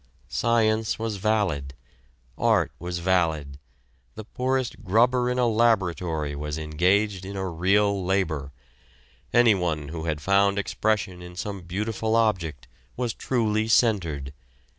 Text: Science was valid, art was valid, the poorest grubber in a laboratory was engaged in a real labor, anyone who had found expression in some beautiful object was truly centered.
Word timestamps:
Science 0.29 0.97
was 0.97 1.17
valid, 1.17 1.75
art 2.35 2.71
was 2.79 2.97
valid, 2.97 3.59
the 4.15 4.23
poorest 4.23 4.83
grubber 4.83 5.29
in 5.29 5.37
a 5.37 5.45
laboratory 5.45 6.35
was 6.35 6.57
engaged 6.57 7.23
in 7.23 7.35
a 7.37 7.47
real 7.47 8.03
labor, 8.03 8.51
anyone 9.31 9.89
who 9.89 10.05
had 10.05 10.19
found 10.19 10.57
expression 10.57 11.21
in 11.21 11.35
some 11.35 11.61
beautiful 11.61 12.15
object 12.15 12.67
was 12.97 13.13
truly 13.13 13.67
centered. 13.67 14.33